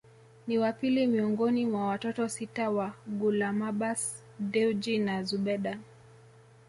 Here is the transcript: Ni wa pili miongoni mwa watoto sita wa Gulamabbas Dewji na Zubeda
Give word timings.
Ni 0.47 0.57
wa 0.57 0.73
pili 0.73 1.07
miongoni 1.07 1.65
mwa 1.65 1.87
watoto 1.87 2.29
sita 2.29 2.69
wa 2.69 2.93
Gulamabbas 3.07 4.23
Dewji 4.39 4.97
na 4.97 5.23
Zubeda 5.23 5.79